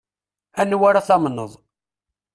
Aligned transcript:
Anwa 0.61 0.85
ara 0.89 1.07
tamneḍ. 1.07 1.51